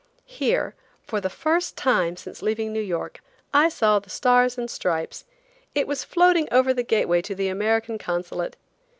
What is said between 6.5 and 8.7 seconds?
over the gateway to the American Consulate.